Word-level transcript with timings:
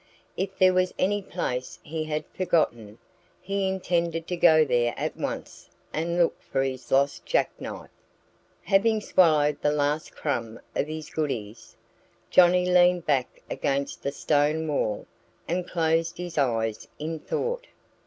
If 0.35 0.57
there 0.57 0.73
was 0.73 0.95
any 0.97 1.21
place 1.21 1.77
he 1.83 2.05
had 2.05 2.25
forgotten, 2.33 2.97
he 3.39 3.67
intended 3.69 4.25
to 4.29 4.35
go 4.35 4.65
there 4.65 4.95
at 4.97 5.15
once 5.15 5.69
and 5.93 6.17
look 6.17 6.41
for 6.41 6.63
his 6.63 6.91
lost 6.91 7.23
jackknife. 7.23 7.91
Having 8.63 9.01
swallowed 9.01 9.61
the 9.61 9.71
last 9.71 10.15
crumb 10.15 10.59
of 10.75 10.87
his 10.87 11.11
goodies, 11.11 11.75
Johnnie 12.31 12.65
leaned 12.65 13.05
back 13.05 13.43
against 13.47 14.01
the 14.01 14.11
stone 14.11 14.67
wall 14.67 15.05
and 15.47 15.67
closed 15.69 16.17
his 16.17 16.35
eyes 16.35 16.87
in 16.97 17.19
thought. 17.19 17.67